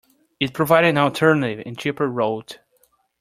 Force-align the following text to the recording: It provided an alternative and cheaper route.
It 0.39 0.55
provided 0.55 0.87
an 0.89 0.97
alternative 0.97 1.61
and 1.63 1.77
cheaper 1.77 2.07
route. 2.07 2.57